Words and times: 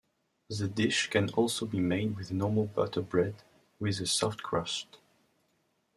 The 0.49 0.67
dish 0.67 1.11
can 1.11 1.29
also 1.35 1.67
be 1.67 1.79
made 1.79 2.15
with 2.17 2.31
normal 2.31 2.65
butter 2.65 3.03
bread, 3.03 3.43
with 3.79 3.99
a 4.01 4.07
soft 4.07 4.41
crust. 4.41 4.97